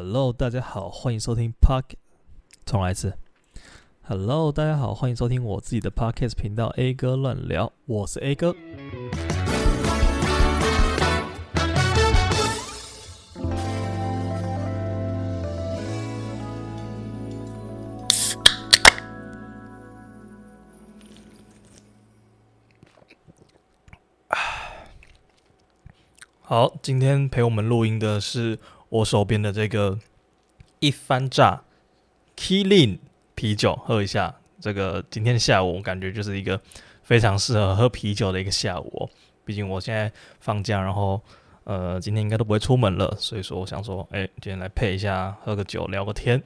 [0.00, 1.96] Hello，大家好，欢迎收听 Park。
[2.64, 3.18] 重来一次。
[4.02, 8.54] Hello，大家好，欢迎收听我自己的 Podcast 频道 A 哥乱聊，我是 A 哥。
[26.40, 28.60] 好，今天陪我们录音的是。
[28.88, 29.98] 我手边的这个
[30.80, 31.62] 一番炸
[32.36, 32.98] Killing
[33.34, 34.34] 啤酒，喝一下。
[34.60, 36.60] 这个今天下午我感觉就是一个
[37.02, 39.08] 非常适合喝啤酒的一个下午哦。
[39.44, 41.20] 毕竟我现在放假，然后
[41.64, 46.42] 呃今天应该都不会出门了，所以说我想说，哎，今天来配一下，喝个酒，聊个天。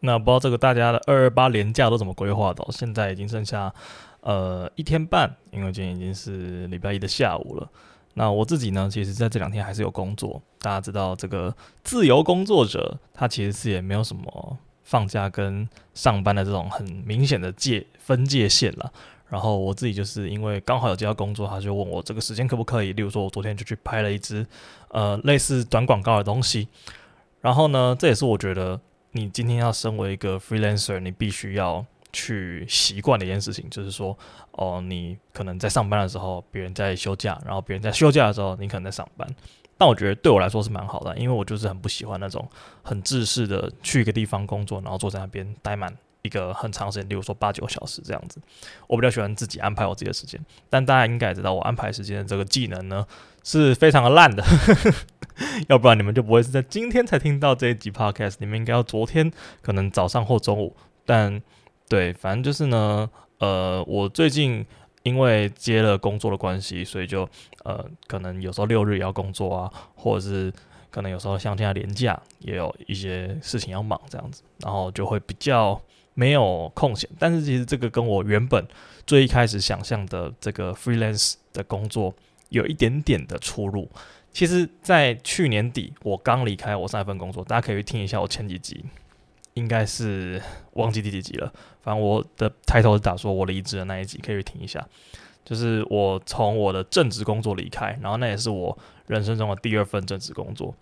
[0.00, 2.64] 那不知道这个大家的二二八连假都怎么规划的？
[2.70, 3.72] 现在已经剩下
[4.20, 7.70] 呃一天半，因为今天已经是礼拜一的下午了。
[8.14, 10.40] 那我自己呢，其实在这两天还是有工作。
[10.60, 18.92] 大家知道，这个自由工作者他其实是也没有什么放假跟上班的这种很明显的界分界线了。
[19.28, 22.92] 然后我自己就是因为刚好有接到工作，他就问我这个时间可不可以。
[22.92, 24.46] 例如说，我昨天就去拍了一支
[24.88, 26.68] 呃类似短广告的东西。
[27.40, 28.78] 然后呢，这也是我觉得
[29.12, 31.84] 你今天要身为一个 freelancer，你必须要。
[32.12, 34.16] 去习惯的一件事情，就是说，
[34.52, 39.26] 哦，你可能在上班的时候，别人在休假，然后别人在休假的时候，你可能在上班。
[39.78, 42.46] 但我觉得对我来说是蛮好的，因为我就是很不喜欢那种
[42.82, 48.40] 很制式的去一个地方工作，然后坐在那边待满一个很长时间，例如说八九小时这样子。
[48.86, 50.38] 我比较喜欢自己安排我自己的时间。
[50.68, 53.04] 但大家应该也知道，我安排时间的这个技能呢
[53.42, 54.44] 是非常的烂的，
[55.68, 58.34] 要不然你们就不会是在今天才听到这一集 Podcast。
[58.38, 59.32] 你们应该要昨天
[59.62, 60.76] 可能早上或中午，
[61.06, 61.42] 但。
[61.92, 63.06] 对，反正就是呢，
[63.38, 64.64] 呃，我最近
[65.02, 67.28] 因为接了工作的关系，所以就
[67.64, 70.50] 呃，可能有时候六日也要工作啊，或者是
[70.90, 75.78] 可能有时候像现在年假也有一些事情要忙这样子，然后就会比较
[76.14, 77.06] 没有空闲。
[77.18, 78.66] 但是其实这个跟我原本
[79.06, 82.14] 最一开始想象的这个 freelance 的工作
[82.48, 83.86] 有一点点的出入。
[84.32, 88.82] 其实，在去年底我刚离开我上一份工作，大家可以去听一下我前几集。
[89.54, 90.40] 应该是
[90.74, 91.52] 忘记第几集了，
[91.82, 94.86] 反正我的开头是打说我离职的那一集，可以去听一下。
[95.44, 100.72] 就是我从我的正职工作离开，然后那也是我人生中的第二份正职工作，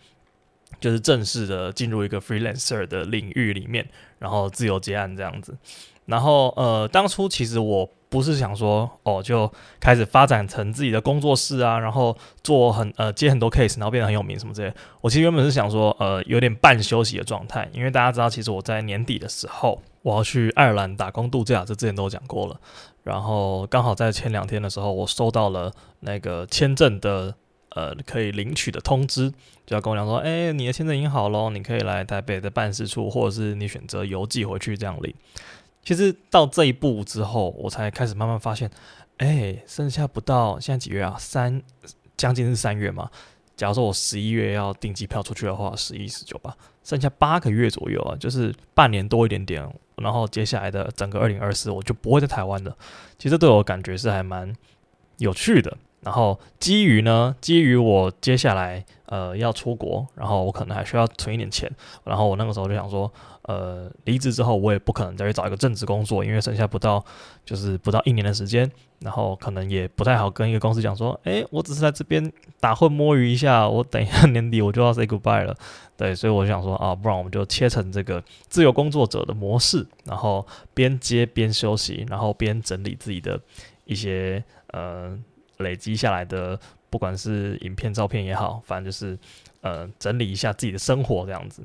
[0.78, 3.88] 就是正式的进入一个 freelancer 的领域里面，
[4.18, 5.56] 然后自由接案这样子。
[6.04, 14.74] 然后呃，当初其实我不是想说哦，就开始发展成自己的工作室啊，然后做很呃接很多 case，然后变得很有名什么之类。
[15.00, 22.60] 我其实原本是想说呃，有点半休息的状态，因为大家知道，其实我在年底的时候我要去爱尔兰打工度假，这之前都讲过了。
[23.04, 27.32] 然后刚好在前两天的时候，我收到了那个签证的
[27.76, 29.30] 呃可以领取的通知，
[29.64, 35.14] 就要跟我讲说，哎，你的签证已经好喽，你可以来台北的办事处，或者是你选择邮寄回去这样领。
[35.82, 38.70] 其实到这一步之后，我才开始慢慢发现，
[39.16, 41.16] 哎，剩下不到现在几月啊？
[41.18, 41.62] 三，
[42.16, 43.10] 将近是三月嘛。
[43.56, 49.68] 假如说我十一月要订机票出去的话，十一、十九吧，剩下八个月左右啊，就是半年多一点点。
[49.96, 52.74] 然后接下来的整个二零二四，我就不会在台湾了。
[53.18, 54.50] 其实对我感觉是还蛮
[55.18, 55.76] 有趣的。
[56.02, 61.70] 然后基于呢，基于我接下来呃要出国，然后我可能还需要存一点钱，
[62.04, 63.12] 然后我那个时候就想说，
[63.42, 67.04] 呃，离职之后我也不可能再去找一个正职工作，因为剩下不到
[67.44, 75.54] 就是不到一年的时间，然后可能也不太好跟一个公司讲说，诶，我只是在这边打混摸鱼一下，我等一下 年底我就要 say goodbye 了，
[75.98, 83.38] 对，所以我就想说啊，不然我们就切成这个自由工作者的模式，然后边接边休息，然后边整理自己的
[83.84, 85.18] 一些呃。
[85.60, 86.58] 累积下来的，
[86.90, 89.18] 不管是影片、照片也好，反正就是
[89.60, 91.62] 呃整理一下自己的生活这样子。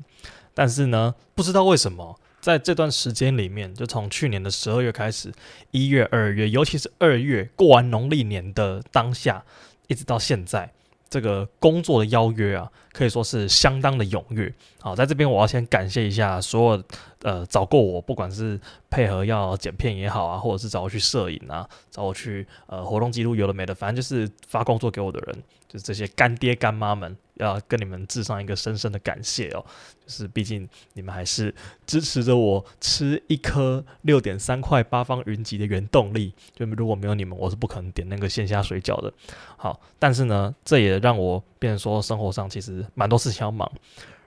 [0.54, 5.32] 但是呢，不知道为什么，在这段时间里面，就从去年的十二月开始，
[5.70, 9.44] 一月、二月，尤其是二月过完农历年的当下，
[9.88, 10.70] 一直到现在。
[11.08, 14.52] 这个工作的邀约啊，可以说是相当的踊跃。
[14.80, 16.82] 好，在这边我要先感谢一下所有
[17.22, 18.60] 呃找过我，不管是
[18.90, 27.16] 配合要剪片也好啊，或者是找我去摄影啊，找我去呃活动记录有的没的，反正就是发工作给我的人，就是这些干爹干妈们。
[27.36, 29.62] 要跟你们致上一个深深的感谢哦，
[30.06, 31.54] 就是毕竟你们还是
[31.84, 39.12] 支持着我吃一颗六点三块八方云集的原动力，就如果没有你们，我是不可能点那个鲜虾水饺的。
[39.58, 43.70] 好，但是呢，这也让我变成说生活上其实蛮多事情要忙。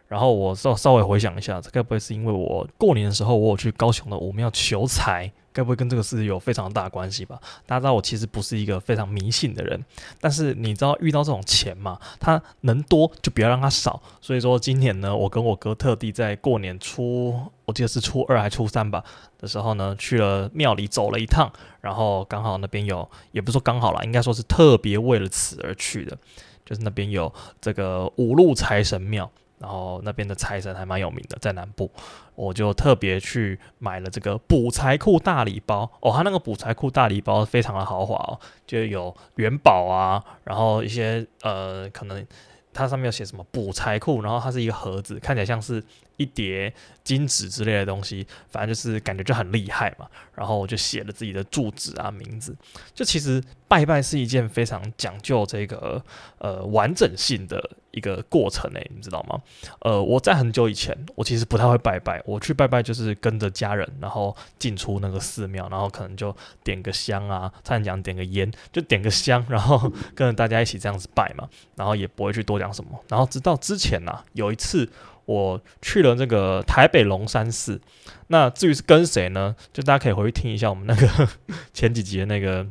[0.10, 5.32] 然后我稍稍微回想一下，这该不会是因为我过年的时候我有去高雄的武庙求财？
[5.52, 7.40] 该不会跟这个事有非常大的关系吧？
[7.66, 9.84] 大家知道我其实不是一个非常迷信的人，
[10.22, 14.02] 但是你知道遇到这种钱嘛，它能多就不要让它少。
[14.22, 17.36] 所以说今年呢，我跟我哥特地在过年初，
[17.66, 19.04] 我记得是初二还初三吧
[19.40, 21.52] 的时候呢，去了庙里走了一趟，
[21.82, 26.18] 然后刚好那边有，也不是说刚好啦，应该说是特别为了此而去的，
[26.64, 29.30] 就是那边有这个五路财神庙。
[29.60, 31.92] 然后那边的财神还蛮有名的，在南部，
[32.34, 36.14] 我就特别去买了这个补财库大礼包哦。
[36.14, 42.26] 他那个补财库大礼包非常的豪华哦，就有元宝啊，然后一些呃，可能
[42.74, 45.84] 它上面有写什么补财库，然后它是一个盒子，看起来像是
[46.16, 46.74] 一叠
[47.04, 50.08] 金纸之类的东西，反正就是感觉就很厉害嘛。
[50.36, 52.56] 然后我就写了自己的住址啊、名字，
[52.94, 56.02] 就其实拜拜是一件非常讲究这个
[56.38, 57.72] 呃完整性的。
[57.92, 59.42] 一个过程诶，你知道吗？
[59.82, 62.22] 呃，我在很久以前，我其实不太会拜拜。
[62.26, 72.92] 我去拜拜就是跟着家人，然后进出那个寺庙，然后可能就点个香啊，差点讲点个烟，就点个香，然后跟着大家一起这样子拜嘛， 然后也不会去多讲什么。
[73.08, 74.88] 然后直到之前呐、啊，有一次
[75.26, 77.82] 我去了那个台北龙山寺，
[78.28, 79.56] 那至于是跟谁呢？
[79.74, 81.30] 就大家可以回去听一下我们那个
[81.74, 82.68] 前几集的那个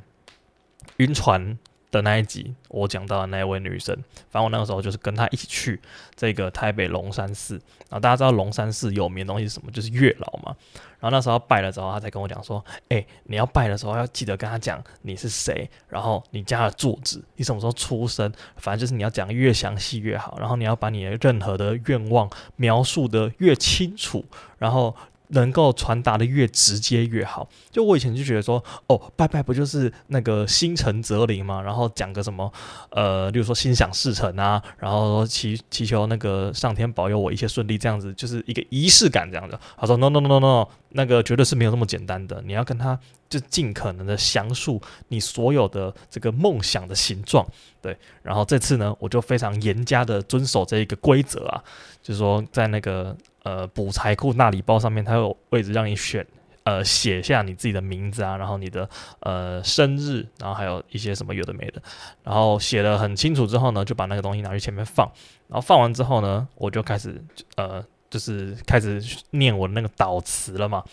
[0.99, 1.59] 晕船。
[1.91, 3.95] 的那一集，我讲到的那位女生，
[4.31, 5.81] 反正我那个时候就是跟她一起去
[6.15, 7.55] 这个台北龙山寺。
[7.89, 9.71] 然后大家知道龙山寺有名的东西是什么？
[9.71, 10.55] 就是月老嘛。
[11.01, 20.37] 然后那时候拜了之后，她才跟我讲说：“哎、你要拜的时候要记得跟她讲你是谁，然后你家的住址，你什么时候出生，反正就是你要讲越详细越好。
[20.39, 24.25] 然后你要把你的任何的愿望描述得越清楚，
[24.59, 24.95] 然后。”
[25.29, 27.49] 能够传达的越直接越好。
[27.71, 31.61] 就我以前就觉得说，哦，拜拜不就是那个心诚则灵嘛？
[31.61, 32.51] 然后讲个什么，
[32.91, 39.59] 呃，例如说心想事成啊，然后祈祈求那个上天保佑我一切顺利，这样子就是一个仪式感这样子。
[39.77, 42.43] 他说，no no no no no，那个绝对是没有那么简单的。
[42.47, 42.99] 你要跟他
[43.29, 47.47] 就尽可能的详述你所有的这个梦想的形状。
[47.83, 51.63] 对，然后这次呢，我就非常严加的遵守这一个规则啊，
[52.03, 53.17] 就是说在那个。
[53.43, 56.27] 呃，补财库那礼包上面，它有位置让你选，
[56.65, 58.89] 呃，写下你自己的名字啊，然后你的
[59.21, 61.81] 呃生日，然后还有一些什么有的没的，
[62.23, 65.11] 然后写的很清楚之后呢，就把那个东西拿去前面放，
[65.49, 67.23] 然后放完之后呢，我就开始
[67.57, 70.85] 呃，就是开始念我的那个导词了嘛，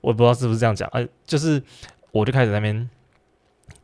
[0.00, 1.62] 我也不知道是不是这样讲，呃，就是
[2.10, 2.88] 我就开始那边。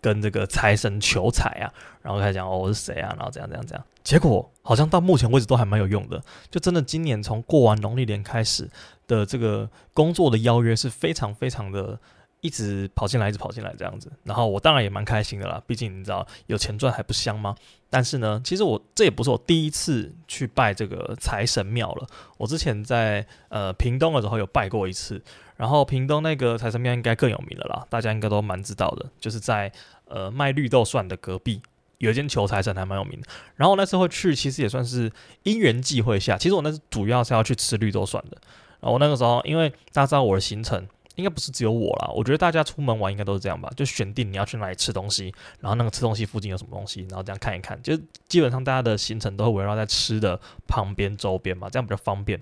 [0.01, 1.73] 跟这个财神求财啊，
[2.03, 8.69] 然后开始讲哦，我是谁啊，然后怎样怎样怎样，结果好像到目前为止都还蛮有用的，就真的今年从过完农历年开始
[9.07, 11.99] 的这个工作的邀约是非常非常的，
[12.41, 17.55] 一直跑进来，一直跑进来这样子，然后我当然也蛮开心的啦，毕竟你知道有钱赚还不香吗？
[17.91, 22.07] 但是呢，其实我这也不是我第一次去拜这个财神庙了，
[22.37, 25.23] 我之前在呃屏东的时候有拜过一次。
[25.57, 29.73] 然后屏东那个财神庙应该更有名了啦，大家应该都蛮知道的，就是在
[30.05, 31.61] 呃卖绿豆蒜的隔壁
[31.97, 33.27] 有一间求财神还蛮有名的。
[33.57, 35.11] 然后那时候去，其实也算是
[35.43, 38.39] 因缘际会下，其实我那是主要是要去吃绿豆蒜的。
[38.79, 40.87] 然后我那个时候，因为大家知道我的行程
[41.19, 47.99] 应该不是只有我啦，我觉得大家出门玩应该都是这样吧，就选定你要去哪里吃东西，然后那个吃东西附近有什么东西，然后这样看一看，就
[48.29, 52.41] 基本上大家的行程都会围绕在吃的旁边周边嘛，这样比较方便。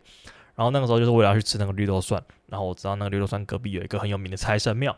[0.54, 4.94] 然后那个时候就是为了要去吃那个绿豆蒜，然后我知道那个绿豆蒜隔壁有一个很有名的财神庙，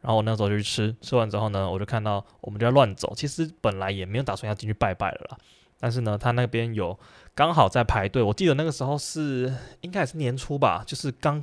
[0.00, 5.38] 然后我那时候就去吃，吃完之后呢，我就看到我们就在乱走，其实本来也没有打算要进去拜拜了啦，
[5.80, 6.98] 但是呢，他那边有
[7.34, 11.42] 刚好在排队，我记得那个时候是应该也是年初吧，就是刚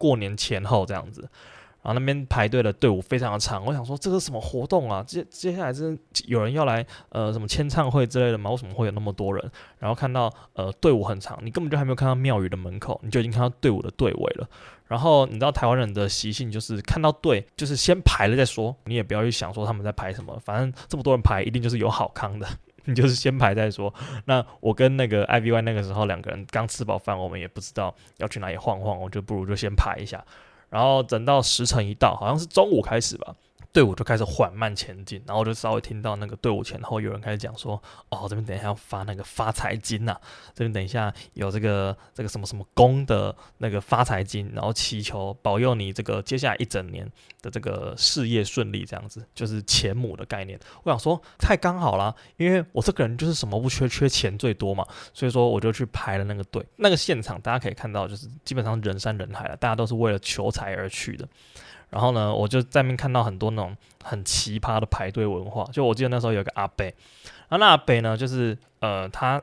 [0.00, 1.28] 过年前后这样子。
[1.82, 5.02] 然后那边排队的队伍非常的长，我想说这是什么活动啊？
[5.02, 8.50] 接接下来是有人要来呃什么签唱会之类的吗？
[8.50, 9.50] 为什么会有那么多人？
[9.78, 14.46] 然后看到呃队伍很长，你根本就还没有看到庙宇的门口，你就已经看到队伍的队尾了。
[14.88, 22.46] 然后你知道台湾人的习性就是看到队就是先排了再说，你也不要去想说他们在排什么，反正这么多人排一定就是有好康的，
[22.84, 23.92] 你就是先排再说。
[24.24, 30.24] 那我跟那个 IVY 那个时候两个人刚吃饱饭，我们也不知道要去哪里晃晃，我就不如就先排一下。
[30.68, 33.34] 然后等到时辰一到，好像是中午开始吧。
[33.72, 40.18] 队伍就开始缓慢前进，然后就稍微听到那个队伍前后有人开始讲说：“哦，这边等一下要发那个发财金呐、
[40.54, 47.08] 这边等一下有这个这个什么什么宫的那个发财金，然后祈求保佑你这个接下来一整年
[47.42, 54.84] 的这个事业顺利，这样子就是钱母的概念。”我想说太刚好了，因为我这个人就是什么不缺，缺钱最多嘛，
[55.14, 56.64] 所以说我就去排了那个队。
[56.76, 61.28] 那个现场大家可以看到，就是基本上人山人海了，大家都是为了求财而去的。
[61.90, 65.64] 然后呢，我就在那边看到很多那种很奇葩的排队文化。
[65.72, 66.84] 就我记得那时候有个阿伯，
[67.48, 69.42] 然后那阿伯呢，就是呃他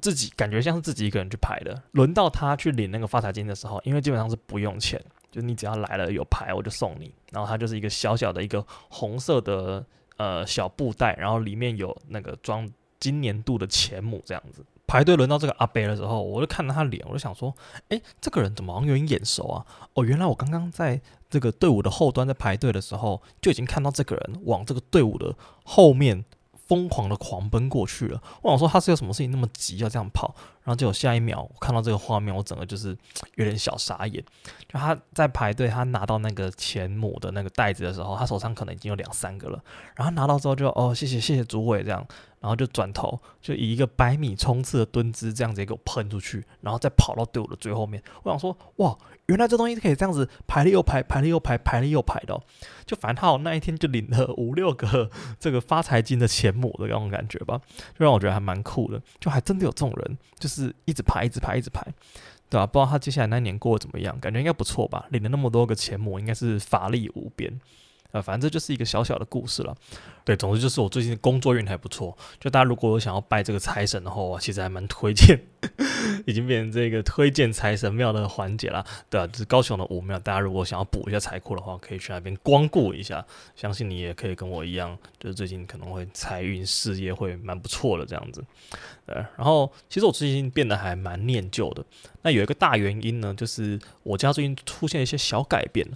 [0.00, 1.82] 自己感觉像是自己一个人去排的。
[1.92, 7.12] 轮到他去领那个发财金的时候，因为基本上是不用钱，就你只要来了有牌，我就送你。
[7.30, 9.84] 然后他就是一个小小的一个红色的
[10.16, 12.68] 呃小布袋，然后里面有那个装
[12.98, 14.64] 今年度的钱母这样子。
[14.92, 17.54] 排队轮到这个阿伯的时候，我就看到他脸，我就想说，
[17.88, 19.64] 诶，这个人怎么好像有点眼熟啊？
[19.94, 25.34] 哦，原来我刚刚在这个队伍的后端在排队的时候，就已经看到这个人往这个队伍的
[25.64, 26.26] 后面。
[26.64, 32.96] 疯狂的狂奔过去了，我想说他是有什么事情那么急要这样跑，然后结果下一秒我看到这个画面，我整个就是
[33.34, 34.24] 有点小傻眼。
[34.72, 39.62] 就他在排队，他拿到那个钱母的那个袋子的时候，他手上可能已经有两三个了，
[39.96, 42.06] 然后拿到之后就哦谢谢谢谢主委这样，
[42.42, 48.02] 然后就转头就以一个百米冲刺的蹲姿这样子给我喷出去，然后再跑到队伍的最后面。
[48.24, 48.98] 我想说哇。
[49.26, 52.38] 原来这东西可以这样子排了又排，排了又排，排了又排的，
[52.84, 55.08] 就反正他那一天就领了五六个
[55.38, 57.58] 这个发财金的钱母的那种感觉吧，
[57.96, 61.86] 就让我觉得还蛮酷的，就还真的有这种人，就是一直排，一直排，一直排，
[62.50, 62.66] 对吧？
[62.66, 65.06] 不知道他接下来那一年过得怎么样，感觉应该不错吧？
[65.10, 67.60] 领了那么多个钱母，应该是法力无边。
[68.12, 69.74] 呃，反正这就是一个小小的故事了。
[70.24, 72.16] 对，总之就是我最近工作运还不错。
[72.38, 75.38] 就大家如果有想要拜这个财神的话，我其实还蛮推荐，
[76.26, 78.84] 已经变成这个推荐财神庙的环节了。
[79.08, 83.24] 对啊，就是高雄的武庙，大家如果想要补一下财库的话，可以去那边光顾一下。
[83.54, 88.44] 相信你也可以跟我一样，就是最近可能会财运事业会蛮不错的这样子。
[89.06, 91.84] 对，然后其实我最近变得还蛮念旧的。
[92.22, 95.86] 那有一个大原因呢，就是我家最近出现一些小改变。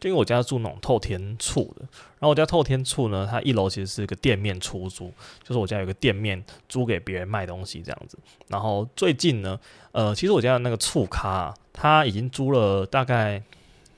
[0.00, 1.86] 就因为我家住那种透天厝的，
[2.24, 5.12] 后我家透天厝呢，它一楼其实是一个店面出租，
[5.42, 8.18] 就是我家有个店面租给别人卖东西这样子。
[8.48, 9.58] 然后最近呢，
[9.92, 13.42] 呃，其实我家的那个厝卡啊，它已经租了大概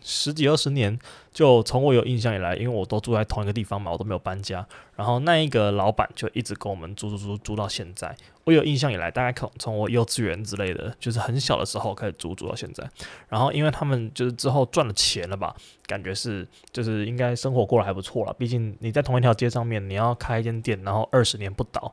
[0.02, 0.98] 十几二十年。
[1.36, 4.66] 就从我有印象以来，因为我都住在同一个地方嘛，我都没有搬家。
[4.94, 8.16] 然后那一个老板就一直跟我们租租租租到现在。
[8.44, 12.88] 我有印象以来，大概可从我幼稚园之类的，就是很小的时候开始租租到现在。
[13.28, 15.54] 然后因为他们就是之后赚了钱了吧，
[15.86, 18.32] 感觉是就是应该生活过得还不错了。
[18.38, 21.92] 毕竟你在同一条街上面，你要开一间店，然后二十年不倒。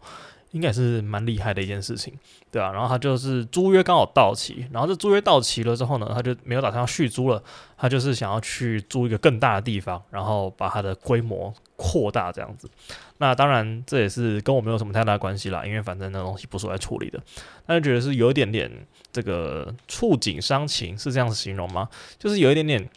[0.53, 2.13] 应该是蛮厉害的一件事情，
[2.51, 7.43] 对啊，然后他就是租约刚好到期，然后这租约到期了之后呢，他就没有打算要续租了，
[7.75, 12.69] 他就是想要去租一个更大的地方，然后把它的规模扩大这样子。
[13.17, 17.19] 那当然这也是跟我没有什么太大关系啦，因为反正那东西不是我来处理的。
[17.65, 18.71] 但是觉得是有一点点
[19.11, 21.89] 这个触景伤情，是这样子形容吗？
[22.19, 22.87] 就是有一点点。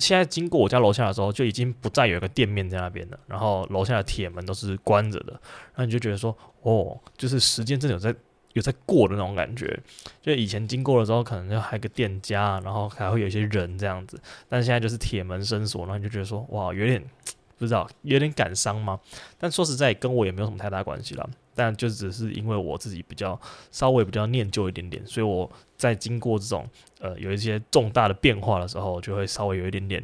[0.00, 3.20] 现在经过我家楼下的时候，就已经不再有一个店面在那边了。
[3.26, 8.14] 然后楼下的铁门都是关着的，然后你就觉得说，哦，就是时间真的有在
[8.54, 9.78] 有在过的那种感觉。
[10.22, 14.20] 就以前经过的时候，可能就还有个店家，然后还会有一些人这样子。
[14.48, 17.04] 但现在就是铁门深锁，然后你就觉得说，哇，有点
[17.58, 18.98] 不知道，有点感伤吗？
[19.38, 21.28] 但说实在，跟我也没有什么太大关系了。
[21.60, 23.38] 但就只是因为我自己比较
[23.70, 26.66] 稍微比较念旧一点点，所以我在经过这种
[27.00, 30.02] 呃有一些重大的变化的时候，就会稍微有一点点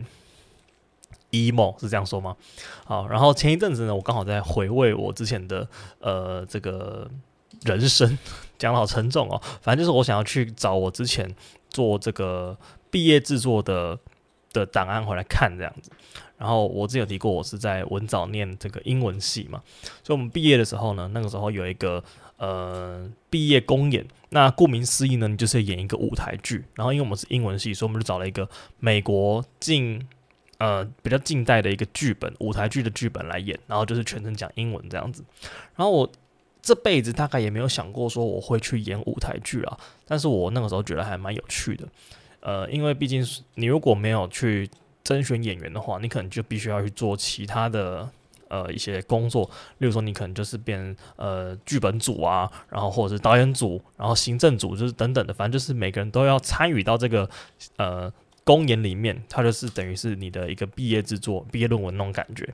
[1.30, 2.36] emo，是这样说吗？
[2.84, 5.66] 好，然后前一阵子呢，我刚好在回味我之前的
[6.00, 7.10] 呃这个
[7.62, 8.18] 人生，
[8.58, 9.40] 讲好沉重哦。
[9.62, 11.34] 反正就是我想要去找我之前
[11.70, 12.54] 做这个
[12.90, 13.98] 毕业制作的
[14.52, 15.90] 的档案回来看这样子。
[16.38, 19.62] 然后我之前有提过，我是在文藻念这个英文系嘛，
[20.02, 22.02] 所以我们毕业的时候呢，那个时候有一个
[22.36, 24.06] 呃毕业公演。
[24.30, 26.62] 那顾名思义呢，你就是演一个舞台剧。
[26.74, 28.46] 然后因为我们是英文系，所以我们就找了一个
[28.78, 30.06] 美国近
[30.58, 33.58] 呃比较近代的一个剧本，舞台剧的剧本来演。
[33.66, 35.24] 然后就是全程讲英文这样子。
[35.74, 36.12] 然后我
[36.60, 41.88] 这辈子大概也没有想过说我会去演舞台剧啊，但是我那个时候觉得还蛮有趣的。
[42.40, 43.24] 呃，因为毕竟
[43.54, 44.68] 你如果没有去
[45.06, 48.10] 甄选演员的话，你可能就必须要去做其他的
[48.48, 49.48] 呃一些工作，
[49.78, 57.30] 例如说你可能就是变呃剧本组啊，然后或者是导演组，然后行政组，就是等等的，反正就是每个人都要参与到这个
[57.76, 62.52] 呃公演里面，它就是等于是你的一个毕业制作、毕业论文那种感觉。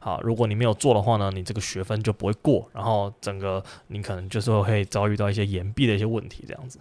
[0.00, 6.78] 好，如果你没有做的话呢，你这个学分就不会过，然后整个你可能就是会遭遇到一些延毕的一些问题，这样子。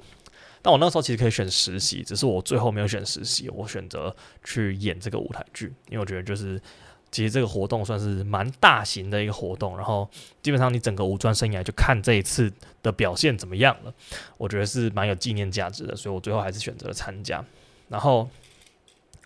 [0.61, 6.61] 但我那时候其实可以选实习，只是我最后没有选实习，我选择去演这个舞台剧，因为我觉得就是
[7.11, 10.07] 其实这个活动算是蛮大型的一个活动，然后
[10.43, 12.51] 基本上你整个五专生涯就看这一次
[12.83, 13.93] 的表现怎么样了，
[14.37, 17.43] 我觉得是蛮有纪念价值的，所以我最后还是选择了参加。
[17.89, 18.29] 然后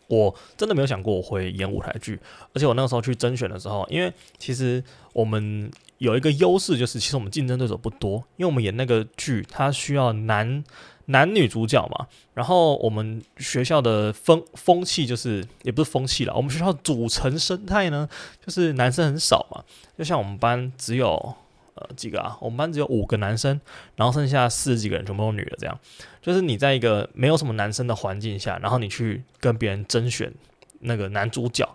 [0.07, 2.17] 我真的没有想过我会演舞台剧，
[2.53, 10.63] 而且我那个时候去甄选的时候，因为其实我们有一个优势，就是其实我们竞争对手不多，因为我们演那个剧，它需要男。
[11.05, 18.09] 男女主角嘛，然后我们学校的风风气就是，也不是风气啦，我们学校组成生态呢，
[18.45, 19.63] 就是男生很少嘛，
[19.97, 21.35] 就像我们班只有
[21.75, 23.59] 呃几个啊，我们班只有五个男生，
[23.95, 25.79] 然后剩下四十几个人全部都女的，这样
[26.21, 30.33] 就是你在一个没有什么男生的环境下，然后你去跟别人甄选
[30.79, 31.67] 那个男主角。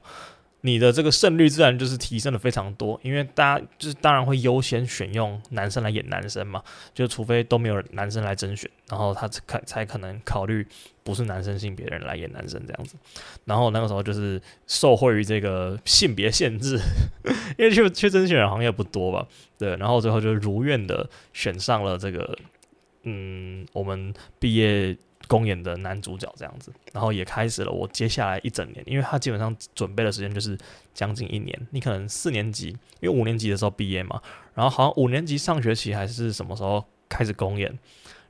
[0.63, 6.63] 你的这个胜率自然就是提升了非常多，因为大家就是当然会优先选用男生来演男生嘛，
[6.93, 10.67] 就除非都没有男生来甄选，然后他才才可能考虑
[11.03, 12.97] 不是男生性别的人来演男生这样子。
[13.47, 16.79] 然后那个时候就是受惠于这个性别限制，
[17.57, 19.27] 因为去去甄选的行业不多吧，
[19.59, 22.37] 对，然后最后就如愿的选上了这个，
[23.05, 24.97] 嗯，我们毕业。
[25.31, 30.59] 公演的男主角这样子，然后也开始了我接下来一整年，因为他基本上准备的时间就是
[30.93, 31.57] 将近一年。
[31.71, 34.21] 你可能四年级，因为五年级的时候毕业嘛，
[34.55, 37.79] 然后好像五年级上学期还是什么时候开始公演，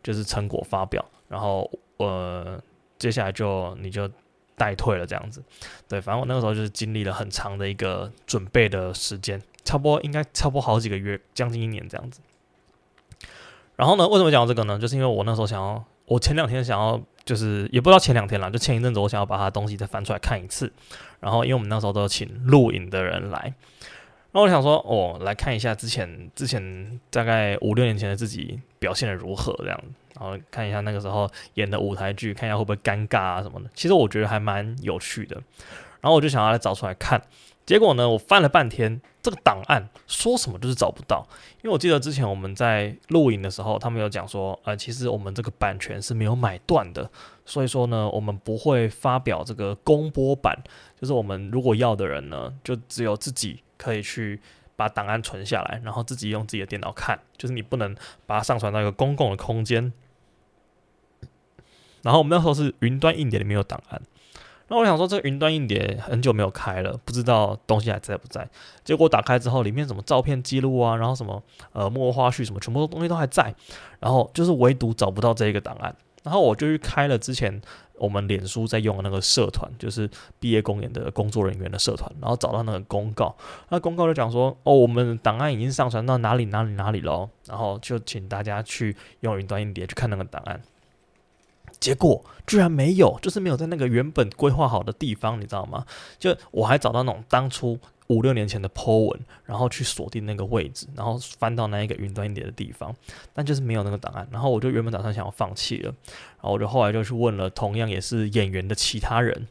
[0.02, 2.62] 就是成果发表，然后呃，
[2.98, 4.06] 接下来就你就
[4.54, 5.42] 代退了这样子。
[5.88, 12.20] 对，反正我那个时候就是经历了很长的一个准备的时间，差不多应该差不多好几个月，将近一年这样子。
[13.76, 14.78] 然后呢，为什么讲这个呢？
[14.78, 15.82] 就是因为我那时候想要。
[16.10, 20.72] 我前两天想要，就是也不知道前两天啦，就前一阵子我想要把他的东西再翻出来看一次。
[21.20, 23.38] 然后因为我们那时候都请录影的人来，
[24.32, 29.80] 然后我想说，哦，来看一下之前之前大概五六年前的自己表现的如何这样，
[30.18, 33.70] 然后看一下那个时候演的舞台剧，看一下会不会尴尬啊什么的。
[33.72, 35.36] 其实我觉得还蛮有趣的。
[36.00, 37.22] 然后我就想要来找出来看。
[37.70, 41.24] 结果呢，我翻了半天，这个档案说什么就是找不到。
[41.58, 47.08] 因为我记得之前我们在录影的时候，他们有讲说，呃，其实我们这个版权是没有买断的，
[47.44, 50.60] 所以说呢，我们不会发表这个公播版。
[51.00, 54.40] 就是我们如果要的人呢，就只有自己可以去
[54.74, 57.94] 把档案存下来，然后自己用自己的电脑看，就是你不能
[58.26, 59.92] 把它上传到一个公共的空间。
[62.02, 64.02] 然后我们那时候是云端硬碟里面有档案。
[64.70, 68.48] 那我想说，这个云端硬碟很久没有开了，不知道东西还在不在。
[68.84, 73.52] 结果打开之后，里面什么照片记录啊，然后什么呃幕后花絮什么，全部东西都还在。
[73.98, 75.92] 然后就是唯独找不到这一个档案。
[76.22, 77.60] 然后我就去开了之前
[77.94, 80.08] 我们脸书在用的那个社团，就是
[80.38, 83.34] 毕业公演的工作人员的社团，然后找到那个公告。
[83.70, 90.62] 那公告就讲说，哦，我们档案已经上传到哪里哪里哪里了，然后就请大家去用云端硬碟去看那个档案。
[91.80, 95.84] 结果居然没有，就是没有在那个原本规划好的地方，你知道吗？
[96.18, 102.94] 就我还找到那种当初五六年前的 po 文，然后去锁定那个位置，然后翻到那一个云端一点的地方，
[103.32, 104.28] 但就是没有那个档案。
[104.30, 105.94] 然后我就原本打算想要放弃了，
[106.36, 109.46] 然后我就后来就去问了同样也是演员的其他人，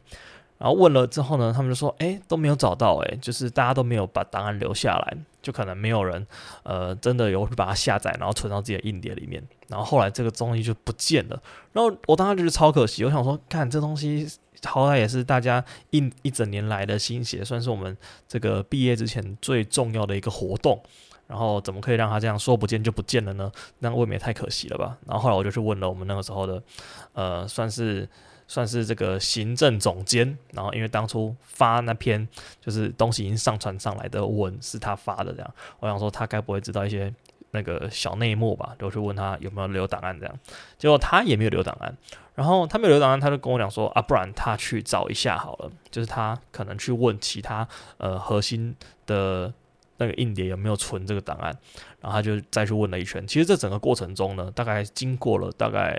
[0.60, 6.26] 然后问了之后呢，他们就说：“诶，都没有找到，诶，就是大家都没有把档案留下来。”就可能没有人，
[6.64, 11.42] 呃，真的有把它下载，然后存到自己的硬碟里面，然后后来这个东西就不见了。
[11.72, 14.28] 然后我当时就是超可惜，我想说，看这东西
[14.66, 17.96] 好歹也是大家一一整年来的心血，算是我们
[18.28, 20.78] 这个毕业之前最重要的一个活动，
[21.26, 23.50] 然后怎么可以让它这样说不见就不见了呢？
[23.78, 24.98] 那未免也太可惜了吧？
[25.06, 26.62] 然后后来我就去问了我们那个时候的，
[27.14, 28.06] 呃，算是。
[28.50, 32.26] 算是这个行政总监，然后因为当初发那篇
[32.60, 37.14] 就是东西已经上传上来的文是他发的，这样，我想说他该不会知道一些
[37.52, 38.74] 那个小内幕吧？
[38.76, 40.34] 就去问他有没有留档案，这样，
[40.76, 41.96] 结果他也没有留档案，
[42.34, 48.74] 然后他没有留档案，他就跟我讲说啊，不然他去找一下好了，就是他可能去问其他呃核心
[49.06, 49.54] 的
[49.98, 51.56] 那个硬碟有没有存这个档案，
[52.00, 53.24] 然后他就再去问了一圈。
[53.28, 55.96] 其实这整个过程中呢，大概经过了大概。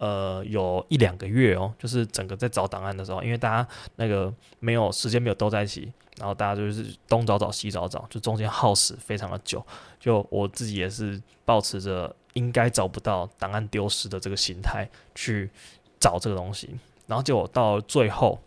[0.00, 9.62] 呃，有一两个月哦，就是整个在找档案的时候，因为大家那个没有时间没有都在一起，然后大家就是东找找西找找，就中间耗时非常的久。
[9.98, 15.50] 就我自己也是抱持着应该找不到档案丢失的这个心态去
[15.98, 16.70] 找这个东西，
[17.06, 18.40] 然后结果到最后，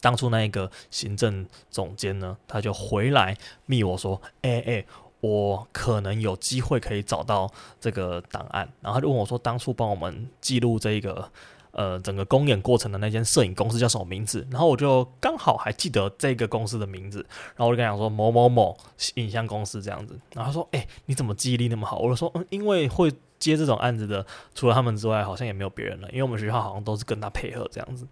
[0.00, 3.36] 当初那一个行政总监呢，他就回来
[3.66, 4.86] 密我说，哎、欸、哎。
[5.24, 11.26] 我可能有机会可以找到这个档案，然后他就问我说：“当初帮我们记录这个
[11.70, 17.24] 呃整个公演过程的那间摄影公司叫什么名字？”然后我就刚好还记得这个公司的名字，
[17.56, 18.76] 然后我就跟他讲说：“某某某
[19.14, 23.10] 影像公司这样子。”然后他说：“哎、你怎么记忆力那么好？”我就说：“嗯，因为会
[23.44, 28.06] 接这种案子的，除了他们之外，好像也没有别人了，因为我们学校好像都是跟他配合这样子。”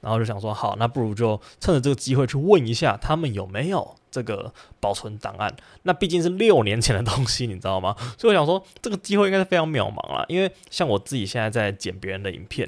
[0.00, 7.94] 然后就想说：“好，那不如就趁着这个机会去问一下他们有没有。”这个保存档案，那毕竟是六年前的东西，你知道吗？
[8.16, 10.24] 所以我想说，这个机会应该是非常渺茫了。
[10.28, 12.66] 因为像我自己现在在剪别人的影片，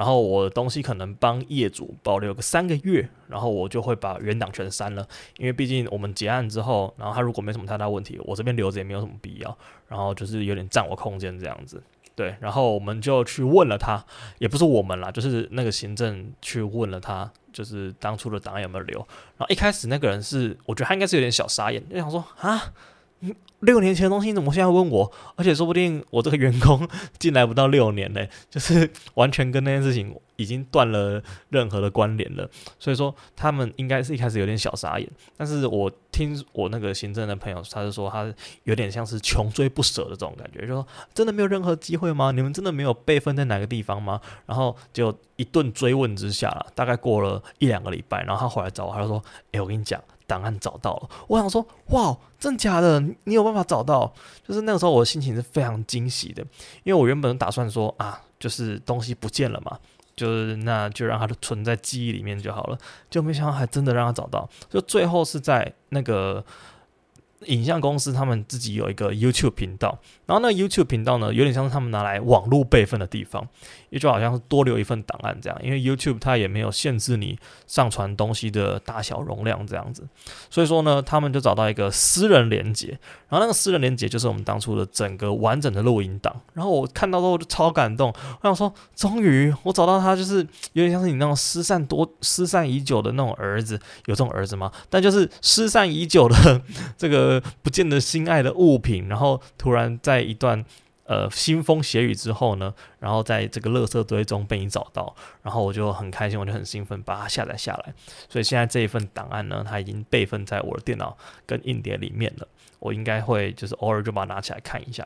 [0.00, 5.06] 然后我的东西可能帮业主保留个三个月，然后我就会把原档全删了。
[5.36, 9.58] 因为毕竟我们结案之后，然后他如果没什么太大问题，我这边留着也没有什么必要。
[9.88, 11.82] 然后就是有点占我空间这样子。
[12.14, 14.02] 对，然后我们就去问了他，
[14.38, 18.98] 也不是我们啦，就是那个行政去问了他，就是当初的档案有没有留。
[19.36, 22.72] 然后一开始那个人是，我觉得他应该是有点小傻眼，就想说啊，
[23.60, 25.12] 六年前的东西，你怎么现在问我？
[25.36, 32.48] 而且说不定我这个员工 进来不到六年呢，就是 完全跟那件事情已经断了任何的关联了。
[32.78, 35.06] 所以说他们应该是一开始有点小傻眼。
[35.36, 38.32] 但是我听我那个行政的朋友，他是说他
[38.64, 42.30] 有点像是穷追不舍的这种感觉，就说真的没有任何机会吗？
[42.30, 44.18] 你们真的没有备份在哪个地方吗？
[44.46, 53.00] 然后就一顿追问之下，大概过了一两个礼拜，然后他回来找我，他就说：“诶，我跟你讲。”档案找到了，我想说，哇，真假的？
[53.24, 54.12] 你有办法找到？
[54.46, 56.40] 就是那个时候，我的心情是非常惊喜的，
[56.84, 59.76] 因为我原本打算说啊，就是东西不见了嘛，
[60.14, 62.78] 就是那就让它存在记忆里面就好了，
[63.10, 66.44] 就没想到还真的让他找到，就最后是在那个。
[67.46, 73.48] 影像公司他们自己有一个 YouTube 频道，然后那个 YouTube 频道呢，有点像是他们拿来网络备份的地方，
[73.90, 75.58] 也就好像是多留一份档案这样。
[75.62, 80.08] 因为 YouTube 它也没有限制你上传东西的大小容量这样子，
[80.48, 82.98] 所以说呢，他们就找到一个私人连接，
[83.28, 86.34] 然后那个私人连接就是我们当初的整个完整的录音档。
[86.54, 88.08] 然后我看到之后就超感动，
[88.40, 90.38] 我想说，终于我找到他，就是
[90.72, 94.72] 有点像是你那种失散多失散已久的那种儿子，有这种儿子吗？
[94.88, 96.62] 但就是失散已久的
[96.96, 97.42] 这个。
[97.62, 100.64] 不见得心爱的物品，然后突然在一段
[101.10, 107.92] 呃腥风血雨之后呢，然后在这个垃圾堆中被你找到，然后我就很开心，我就很兴奋，把它下载下来。
[108.28, 112.46] 所以现在这一份档案呢，它已经备份在我的电脑跟硬碟里面了。
[112.78, 115.04] 我应该会就是偶尔就把它拿起来看一下。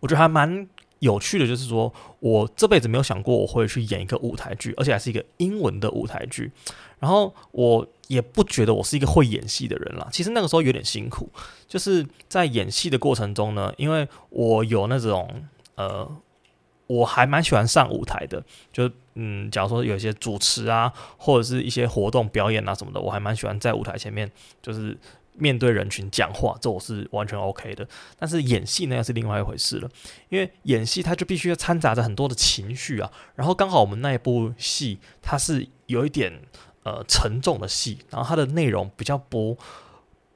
[0.00, 6.50] 我觉得还蛮有趣的，就是说我这辈子没有想过我会去演一个舞台剧，而且还是一个英文的舞台剧。
[6.98, 10.08] 然后我也不觉得我是一个会演戏的人啦。
[10.12, 11.30] 其实那个时候有点辛苦，
[11.66, 15.44] 就是在演戏的过程中呢，因为我有那种
[15.76, 16.06] 呃，
[16.86, 18.44] 我还蛮喜欢上舞台的。
[18.72, 24.98] 就嗯，假如说有一些主持啊，或者是一些活动表演啊什么的，我还蛮喜欢在舞台前面，就是
[25.32, 27.88] 面对人群讲话，这我是完全 OK 的。
[28.18, 29.88] 但是演戏那又是另外一回事了，
[30.28, 33.10] 因为演戏它就必须要掺杂着很多的情绪啊。
[33.34, 36.42] 然后刚好我们那一部戏，它是有一点。
[36.84, 39.58] 呃，沉重的戏，然后它的内容比较不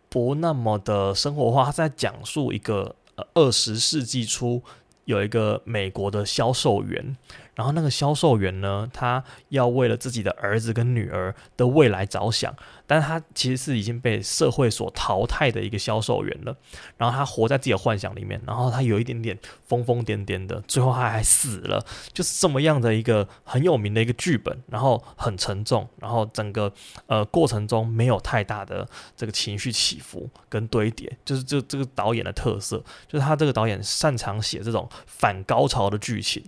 [0.09, 2.97] 不那么的生活化，它在讲述一个
[3.35, 4.63] 二十世纪初
[5.05, 7.17] 有一个美国的销售员。
[7.59, 12.55] 然后那个销售员呢，他要为了自己的儿子跟女儿的未来着想，
[12.87, 16.57] 但是他其实是已经被社会所淘汰的一个销售员了。
[16.97, 21.85] 然后他活在自己的幻想里面，然后他有一点点疯疯癫癫的，最后他还死了。
[22.12, 26.73] 就是这么样的一个很有名的一个剧本，然后很沉重，然后整个
[27.09, 32.77] 呃过程中没有太大的这个情绪起伏跟堆叠，就是这这个导演的特色，
[33.09, 36.44] 就是他这个导演擅长写这种反高潮的剧情。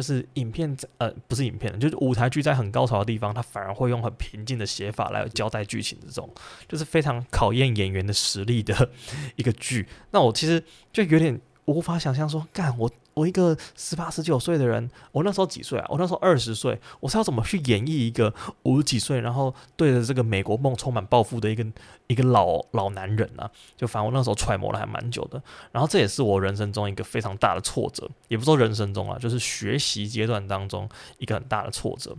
[0.00, 6.26] 就是影片呃不是影片，就是舞台剧在很高潮的地方，他反而会用很平静的写法来交代剧情，这种
[6.66, 8.90] 就是非常考验演员的实力的
[9.36, 9.86] 一个剧。
[10.12, 12.90] 那我其实就有点无法想象说，干我。
[13.14, 15.86] 我一个十八十九岁的人，我那时候几岁啊？
[15.88, 21.66] 我那时候二十岁，我是要怎么去演绎一个五十几岁，然后对着这个美国梦充满抱负的一个
[22.06, 23.50] 一个老老男人啊？
[23.76, 25.42] 就反正我那时候揣摩了还蛮久的，
[25.72, 32.16] 然后这也是我人生中一个非常大的挫折，也不说人生中啊，就是学习阶段当中一个很大的挫折，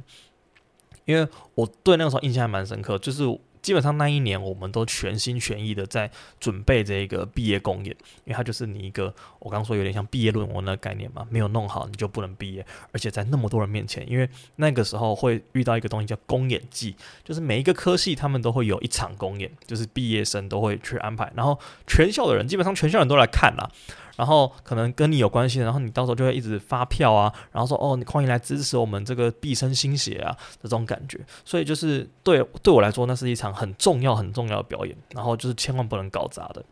[1.06, 3.23] 因为我对那个时候印象还蛮深刻，就是。
[3.62, 7.95] 基本上那一年，我们都全心全意的在准备这个毕业公演，
[8.26, 23.69] 因为它就是你一个我刚刚说有点像毕业论文的概念嘛，没有弄好你就不能毕业，而且在那么多人面前，因为那个时候会遇到一个东西叫公演季，就是每一个科系他们都会有一场公演，就是毕业生都会去安排，然后全校的人基本上全校人都来看啦。
[24.17, 31.19] 然后可能跟你有关系，然后你到时候就会一直发票啊，然后说哦，你欢迎来支持我们这个毕生心血啊，这种感觉。
[31.45, 36.63] 所以就是对对我来说，那是一场很重要很重要的表演，然后就是千万不能搞砸的。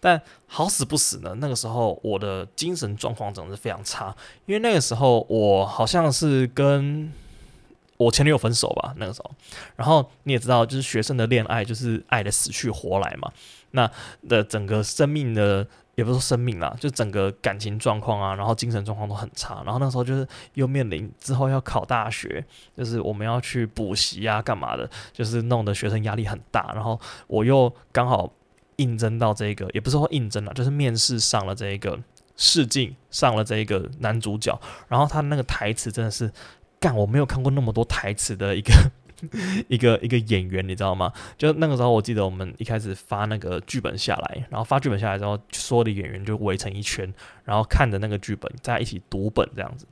[0.00, 4.14] 但好死不死呢，那个时候我的精神状况真的是非常差，
[4.46, 7.12] 因为那个时候我好像是跟
[7.96, 9.30] 我前女友分手吧，那个时候。
[9.74, 13.32] 然后你也知道，就是学生的恋爱就是爱得死去活来嘛，
[13.72, 13.90] 那
[14.28, 15.66] 的整个生命的。
[15.98, 19.60] 也不是说生命啦，就整个感情状况啊，然后精神状况都很差。
[19.64, 22.44] 然后那时候就是又面临之后要考大学，
[22.76, 26.70] 就是我们要去补习啊，干嘛的，就是弄得学生压力很大。
[26.72, 28.32] 然后我又刚好
[28.76, 31.98] 应征到这个，也不是说应征了，就是面试上了这个
[32.36, 34.56] 试镜，上了这一个男主角。
[34.86, 36.30] 然后他那个台词真的是
[36.78, 38.72] 干，我没有看过那么多台词的一个。
[39.68, 41.12] 一个一个演员，你知道吗？
[41.36, 47.12] 就那个时候，我记得我们一开始发那个剧本下来，然后发剧本下来之后，所有的演员就围成一圈，
[47.44, 49.86] 然后看着那个剧本，在一起读本这样子。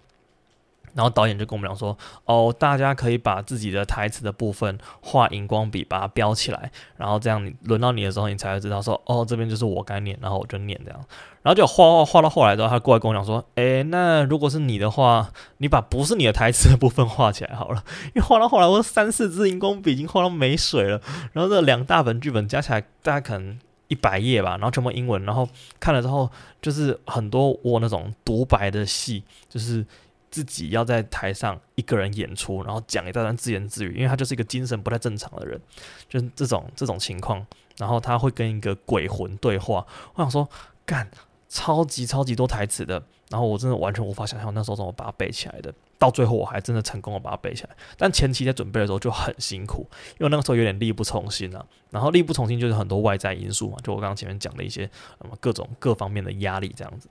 [0.96, 10.98] 然后导演就跟我们讲说，哦，大家可以把自己的台词的部分画荧光笔把它标起来，然后这样你轮到你的时候，你才会知道说，哦，这边就是我该念，然后我就念这样。
[11.42, 21.00] 然后就画画画到后来之后，他过来跟我讲说，诶，那如果是你的话，你把不是你的台词的部分画起来好了，因为画到后来我三四支荧光笔已经画到没水了，
[21.34, 23.56] 然后这两大本剧本加起来大概可能
[23.88, 26.28] 一百页吧，然后全部英文，然后看了之后
[26.60, 29.84] 就是很多我那种独白的戏，就是。
[30.30, 35.60] 自己要在台上一个人演出，然后讲一大段自言自语，因为他就是一个精神不太正常的人，
[36.08, 37.46] 就是这种这种情况，
[37.78, 39.86] 然后他会跟一个鬼魂对话。
[40.14, 40.48] 我想说，
[40.84, 41.08] 干，
[41.48, 45.72] 超级超级多台词的，然后我真的完全无法想象那时候怎么把它背起来的。
[45.98, 51.64] 到最后我还真的成功的把它背起来，但前期在准备的时候就很辛苦，因为那个时候有点力不从心啊。
[51.90, 54.82] 然后力不从心就是很多外在因素嘛，就我刚刚前面讲的一些
[55.22, 57.08] 什么各种各方面的压力这样子。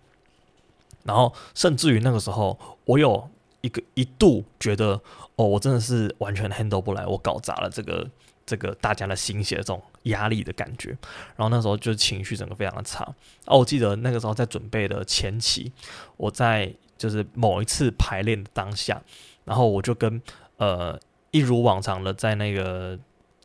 [1.06, 3.30] 然后，甚至于那个时候，我有
[3.62, 5.00] 一个一度觉得，
[5.36, 8.10] 哦，我真的是完全 handle 不来，我搞砸了这个
[8.44, 10.90] 这个大家的心血这种压力的感觉。
[11.36, 13.04] 然后那时候就情绪整个非常的差。
[13.46, 15.72] 哦，我记得那个时候在准备的前期，
[16.18, 19.00] 我在就是某一次排练当下，
[19.44, 20.20] 然后我就跟
[20.58, 22.98] 呃一如往常的在那个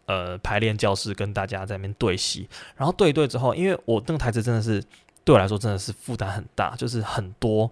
[0.06, 4.82] 呃排练教室跟大家在那边对戏，然后对一对之后，因为我那个台词真的是。
[5.24, 7.70] 对我来说真的是负担很大，就是很多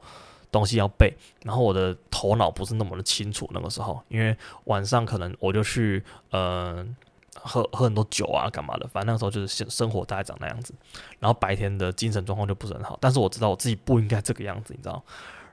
[0.51, 3.49] 东西要背，然后我的头脑不是那么的清楚。
[3.53, 6.87] 那个时候，因为晚上可能我就去呃
[7.35, 10.73] 喝喝很多酒啊，干嘛的，反正那个时候就是生生活大概长那样子。
[11.19, 15.03] 然后白天的精神状况就不是很好，但是我知道我自己不应该这个样子，你知道。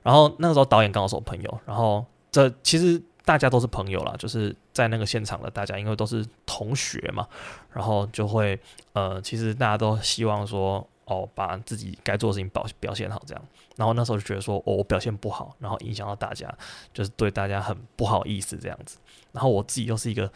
[0.03, 7.27] 然后那个时候导演刚好是我朋友，然后这其实大家都是朋友啦，就是在那个现场的大家，因为都是同学嘛，
[7.73, 8.59] 然后就会
[8.93, 10.87] 呃，其实大家都希望说。
[11.05, 13.43] 哦，把自己该做的事情表表现好，这样。
[13.75, 16.51] 然后那时候就觉得说，哦，我表现不好，然后影响到大家，
[16.93, 18.97] 就是对大家很不好意思这样子。
[19.31, 20.31] 然后我自己又是一个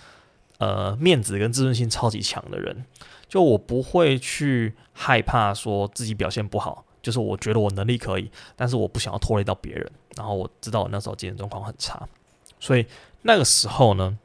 [0.60, 2.86] 呃面子跟自尊心超级强的人，
[3.28, 9.92] 就我不会去害怕说自己表现不好，就是我觉得我能力可以，但是我不想要拖累到别人。
[10.16, 12.08] 然后我知道我那时候精神状况很差，
[12.60, 12.86] 所以
[13.22, 14.18] 那个时候呢，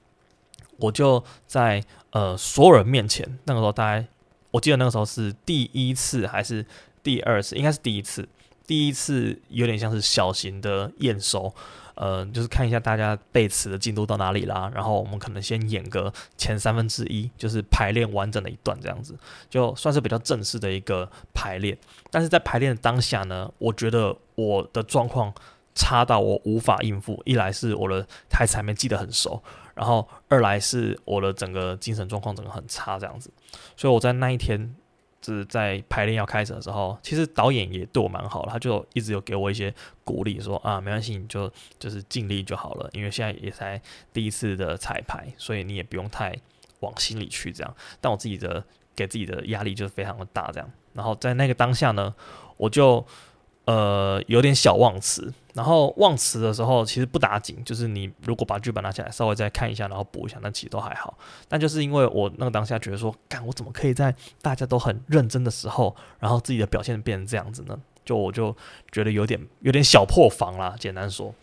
[0.78, 4.06] 我就在呃所有人面前，那个时候大概。
[4.54, 6.64] 我记得那个时候是第一次还是
[7.02, 7.56] 第二次？
[7.56, 8.28] 应该是第一次。
[8.68, 11.52] 第一次有点像是小型的验收，
[11.96, 14.70] 呃，就是看一下大家背词的进度到哪里啦。
[14.72, 19.18] 然后我们可能先演个前三分之一，就是排练完整的一段这样子，
[19.50, 21.76] 就算是比较正式的一个排练。
[22.12, 25.34] 但是在排练的当下呢，我觉得我的状况
[25.74, 27.20] 差到我无法应付。
[27.24, 29.42] 一来是我的台词还没记得很熟。
[29.74, 33.28] 然后二来是我的整个精神状况整个很差这样子，
[33.76, 34.72] 所以我在那一天
[35.20, 43.82] 就是在排练要开始的时候，其实导演也对我蛮好的，他就一直有给我一些鼓励，说啊没关系，你就就是尽力就好了，因为现在也才
[44.12, 46.38] 第一次的彩排，所以你也不用太
[46.78, 47.76] 往心里去这样。
[48.00, 50.70] 但我自己的给自己的压力就是非常的大这样。
[50.92, 52.14] 然后在那个当下呢，
[52.58, 53.04] 我就。
[53.66, 61.16] 呃，有点小忘词，然后忘词的时候其实不打紧，就是你如果把剧本拿起来稍微再看一下，然后补一下，那其实都还好。
[61.48, 67.78] 但就是因为我那个当下觉得说，干我怎么可以在大家都很认真的时候，然后自己的表现变成这样子呢？
[68.04, 68.54] 就我就
[68.92, 71.34] 觉得有点有点小破防啦，简单说。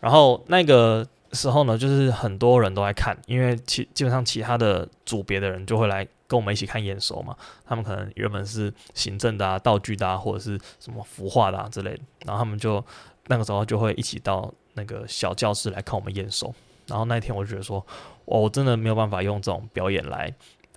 [0.00, 6.04] 然后那个时候呢，就是很多人都在看，因为其基本上其他的组别的人就会来。
[6.26, 12.84] 跟我们一起看验收嘛，他们可能原本是行政的啊、道具的啊，或者是什么服化的啊之类的，然后他们就
[13.26, 16.52] 那个时候就会一起到那个小教室来看我们验收。
[16.86, 17.84] 然后那一天我就觉得说，
[18.26, 20.30] 我真的没有办法用这种表演来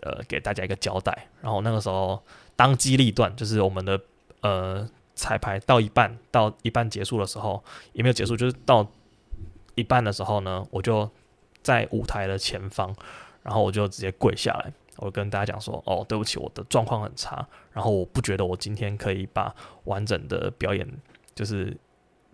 [0.03, 1.27] 呃给大家一个交代。
[1.41, 2.21] 然后那个时候
[2.55, 3.99] 当机立断，就是我们的
[4.39, 8.88] 呃彩排到一半，到一半结束的时候也没有结束，就是到
[9.75, 11.10] 一半的时候呢，我就
[11.62, 12.95] 在舞台的前方，
[13.43, 14.71] 然后我就直接跪下来。
[14.97, 20.88] 我跟大家讲说，哦，对不起，我的状况很差，然后我不觉得我今天可以把完整的表演，
[21.36, 21.75] 就是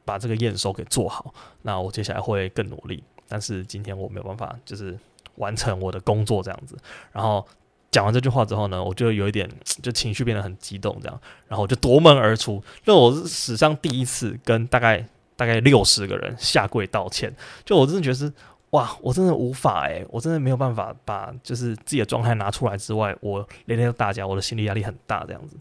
[0.06, 1.34] 把这个验收给做好。
[1.62, 4.98] 那我接下来会更努力，但是今天我没有办法，就是
[5.36, 6.78] 完成我的工作这样子。
[7.12, 7.46] 然后
[7.92, 9.50] 讲完这句话之后呢，我就有一点
[9.82, 12.64] 就情绪变得很激动，这样，然后就夺门而出。
[12.86, 18.32] 那我是史上第一次跟大概大概六十个人下跪道歉，就我真的觉得是。
[18.74, 25.56] 哇，我真的无法诶，我真的没有办法把就是自己的状态拿出来之外，我连累到大家，我的心理压力很大这样子。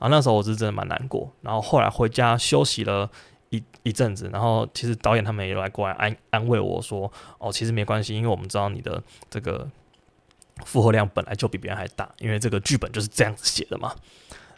[0.00, 1.30] 啊，那时候我是真的蛮难过。
[1.42, 3.08] 然后后来回家休息了
[3.50, 9.00] 一一阵子，然后其实导演他们也来过来安安慰我说，哦，其实没关系，因为我们知道你的
[9.30, 9.64] 这个
[10.64, 13.94] 负荷量本来就比别人还大，因为这个剧本就是这样子写的嘛。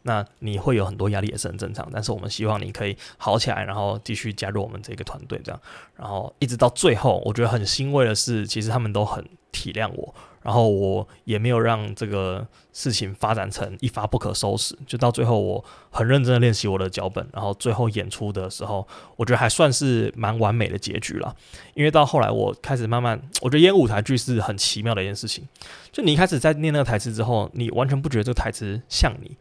[0.02, 1.88] 那你会有很多压力也是很正常。
[1.92, 5.60] 但是我们希望你可以好起来，然后继续加入我们这个团队，这样，
[5.96, 10.14] 然后一直到最后，我觉得很欣慰的是，其实他们都很体谅我。
[10.40, 21.34] 然后我也没有让这个事情发展成一发不可收拾，就到最后我很认真的练习我的脚本，然后最后演出的时候，我觉得还算是蛮完美的结局了。
[21.74, 25.46] 因为到后来我开始慢慢，我觉得演舞台剧是很奇妙的一件事情。
[25.92, 29.36] 就你一开始在念那个台词之后，你完全不觉得这个台词像你，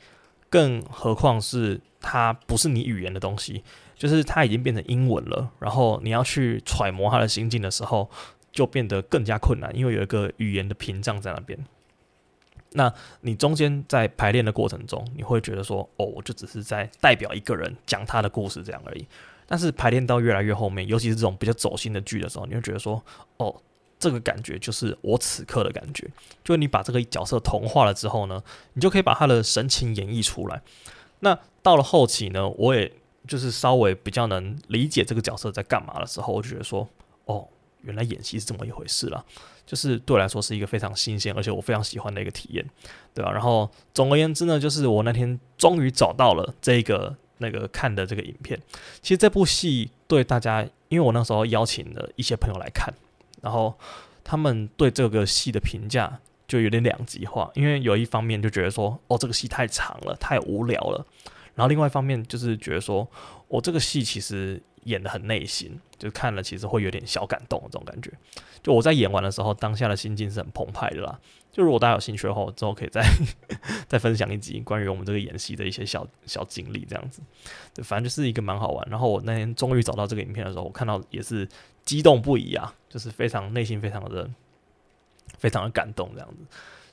[0.49, 3.63] 更何况是它不是你语言的东西，
[3.95, 8.09] 就是它已经变成英文了，然后你要去揣摩他的心境的时候。
[8.49, 11.59] 就变得更加困难，因为有一个语言的屏障在那边。
[12.71, 19.05] 那你中间在排练的过程中，你会觉得说：“哦，我就只是在代表一个人讲他的故事这样而已。”
[19.45, 23.03] 但是排练到越来越后面，尤其是这种比较走心的剧的时候，你会觉得说
[23.37, 23.55] ：“哦，
[23.99, 26.09] 这个感觉就是我此刻的感觉。”
[26.43, 30.61] 就是你把这个角色同化了之后呢，你就可以把他的神情演绎出来。
[31.19, 32.91] 那到了后期呢，我也
[33.27, 36.87] 就是稍微比较能理解这个角色在干嘛的时候，我就觉得说
[37.25, 37.47] ：“哦。”
[37.83, 39.23] 原来演戏是这么一回事了，
[39.65, 42.65] 就是对我来说是一个非常新鲜，而且我非常喜欢的一个体验，
[43.13, 43.31] 对吧？
[43.31, 48.59] 然后总而言之呢，就是我那天终于找到了这个那个看的这个影片。
[49.01, 52.93] 其实这部戏对大家，因为我那时候邀请了一些朋友来看，
[53.41, 53.77] 然后
[54.23, 61.05] 他们对这个戏的评价就有点两极化，因为有一方面就觉得说，哦，这个戏太长了，太无聊了，
[61.55, 63.07] 然后另外一方面就是觉得说，
[63.47, 64.61] 我这个戏其实。
[64.83, 68.09] 演得很内心，就看了其实会有点小感动这种感觉。
[68.63, 71.19] 就我在演完的时候，当下的心境是很澎湃的啦。
[71.51, 73.03] 就如果大家有兴趣的话，我之后可以再
[73.85, 77.21] 再分享一集关于我们这个演戏的一些小小经历，这样子。
[77.73, 78.87] 对，反正就是一个蛮好玩。
[78.89, 81.45] 然后我那天终于找到这个影片的时候，我看到也是
[81.87, 84.29] 激动不已啊，就是非常内心非常的
[85.39, 86.35] 非常的感动这样子。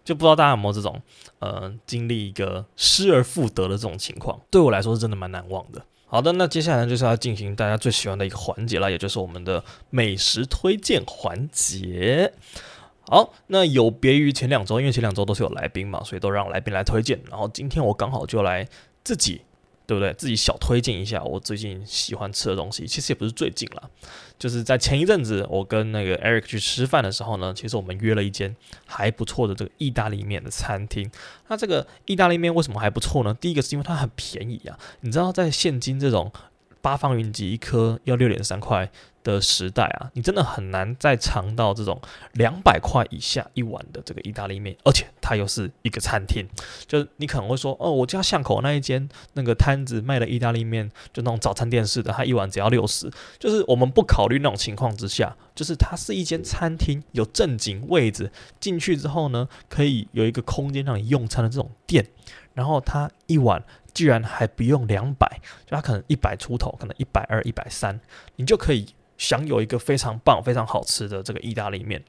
[0.05, 1.03] 就不知道大家有没有这种
[1.41, 4.41] 呃经历一个失而复得的这种情况？
[4.51, 5.85] 对我来说是真的蛮难忘的。
[6.07, 12.33] 好的，那接下来就是要进行大家最喜欢的一个环节了，也就是我们的美食推荐环节。
[13.01, 17.21] 好，那有别于前两周，因为前两周都是有来宾嘛，所以都让来宾来推荐。
[17.29, 18.69] 然后今天我刚好就来
[19.03, 19.41] 自己。
[19.87, 20.13] 对不对？
[20.15, 23.91] 自己小推荐一下我最近喜欢吃的东西，其实也不是最近了，
[24.39, 28.55] 就是在前一阵子，我跟那个 Eric 去吃饭的时候呢，其实我们约了一间
[28.87, 31.11] 还不错的这个意大利面的餐厅。
[31.49, 33.35] 那这个意大利面为什么还不错呢？
[33.41, 36.33] 第一个是因为它很便宜啊，你知道在现今这种
[36.81, 38.91] 八方云集一颗要六点三块
[39.25, 42.01] 的时代啊，你真的很难再尝到这种
[42.35, 46.47] 两百块以下一碗的这个意大利面，而且它又是一个餐厅。
[46.87, 53.11] 就是你可能会说，哦，我家巷口那一间那个摊子卖的意大利面，就那种早餐店式的，它一碗只要六十。
[53.41, 62.07] 就是我们不考虑那种情况之下，就是它是一间餐厅，有正经位置，进去之后呢，可以有一个空间让你用餐的这种店，
[62.53, 63.65] 然后它一碗。
[63.95, 68.01] 居然还不用两百，就它可能一百出头，可能一百二、一百三，
[68.35, 68.93] 你就可以
[69.27, 72.03] 享有一个非常棒、非常好吃的这个意大利面。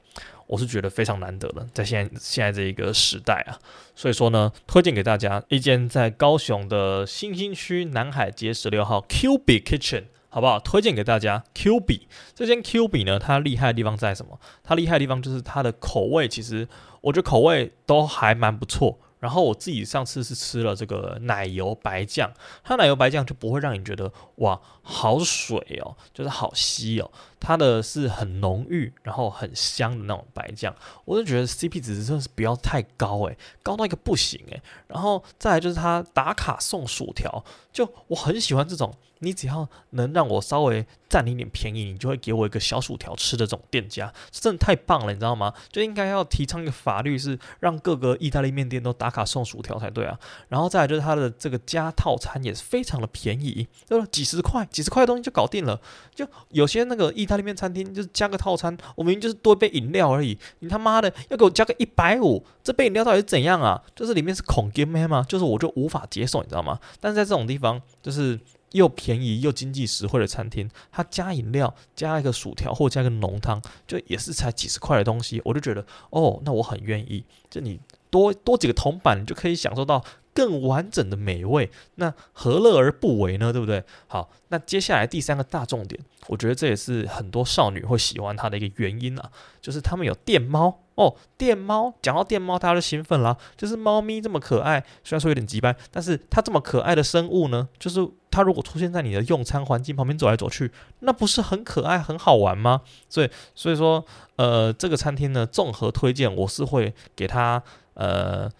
[0.46, 3.58] 我是觉得非常难得的，在现在现在这一个时代啊，
[3.96, 10.60] 所以说呢，推荐给大家一间在高雄的新兴区南海街十六号 Q B Kitchen，好不好？
[10.60, 14.38] 推荐给大家 Q B 这间 Q B 呢，它厉害的地方在什么？
[14.62, 16.68] 它厉害的地方就是它的口味，其实
[17.00, 19.00] 我觉得口味都还蛮不错。
[19.26, 27.10] 然后我自己上次是吃了这个奶油白酱，它奶油白酱就不会让你觉得哇好水哦，就是好稀哦，
[27.40, 30.72] 它的是很浓郁，然后很香的那种白酱，
[31.04, 34.62] 我就觉得 CP 值真的是不要太高诶，高到一个不行诶。
[34.86, 38.94] 然后再来就是它打卡送薯条，就我很喜欢这种。
[39.20, 45.52] 你只要能让我稍微占你一点便宜，你就会给我一个小薯条吃的这种店家，真的太棒了，你知道吗？
[45.70, 50.18] 就应该要提倡一个法律，是让各个意大利面店都打卡送薯条才对啊。
[50.48, 54.06] 然后再来就是它的这个加套餐也是非常的便宜，就是？
[54.08, 55.78] 几十块，几十块的东西就搞定了。
[56.14, 63.82] 就有些那个意大利面餐厅就是加个套餐，我明明就是多一杯饮料而已，你他妈的要给我加个一百五，这杯饮料到底是怎样啊？
[63.94, 65.24] 就是里面是孔给咩吗？
[65.28, 66.78] 就是我就无法接受，你知道吗？
[67.00, 68.40] 但是在这种地方就是。
[68.72, 77.24] 又便宜又经济实惠的餐厅，它加饮料、加一个薯条或加一个浓汤，就也是才几十块的东西，我就觉得哦，那我很愿意。
[77.48, 83.52] 就你多多几个铜板，你就可以享受到更完整的美味，那何乐而不为呢？
[83.52, 83.82] 对不对？
[84.06, 90.82] 好，那接下来第三个大重点，我觉得这也是很多少女会喜欢它的一个原因啊，就是他们有电猫。
[90.96, 93.36] 哦，电猫，讲到电猫，大家就兴奋啦。
[93.54, 98.00] 就是猫咪这么可爱，虽然说有点机掰，但是它这么可爱的生物呢，就是
[98.36, 100.70] 它如果出现在你的用餐环境旁边走来走去，
[101.00, 102.82] 那不是很可爱、很好玩吗？
[103.08, 104.04] 所以，所以说，
[104.36, 107.62] 呃，这个餐厅呢，综合推荐，我是会给它
[107.94, 108.50] 呃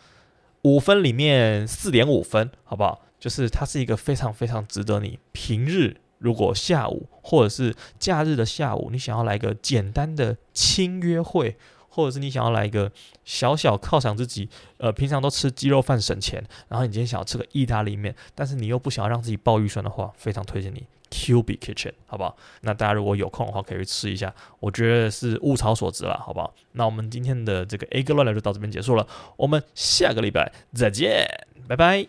[0.63, 3.03] 五分里面四点五分，好不好？
[3.21, 11.59] 就是它是一个非常非常值得你平日如果下午或者是假日的下午，你想要来个简单的轻约会，
[11.97, 12.93] 或者是你想要来一个
[13.25, 22.37] 小小犒赏自己，呃，平常都吃鸡肉饭省钱，然后你今天想要吃个意大利面，但是你又不想要让自己爆预算的话，非常推荐你 Q B Kitchen，好不好？
[22.61, 26.55] 那大家如果有空的话，可以去吃一下，我觉得是物超所值了，好不好？
[26.73, 29.07] 那我们今天的这个 A 哥乱聊就到这边结束了，
[29.39, 31.27] 我们下个礼拜再见，
[31.67, 32.07] 拜拜。